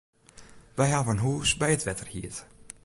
Wy 0.77 0.85
hawwe 0.91 1.11
in 1.15 1.23
hûs 1.25 1.49
by 1.59 1.69
it 1.75 1.85
wetter 1.87 2.09
hierd. 2.13 2.37